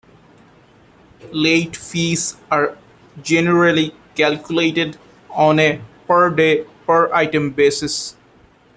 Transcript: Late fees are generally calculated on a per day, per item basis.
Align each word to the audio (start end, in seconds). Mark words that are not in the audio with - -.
Late 1.31 1.75
fees 1.75 2.35
are 2.49 2.75
generally 3.21 3.93
calculated 4.15 4.97
on 5.29 5.59
a 5.59 5.79
per 6.07 6.31
day, 6.31 6.65
per 6.87 7.13
item 7.13 7.51
basis. 7.51 8.15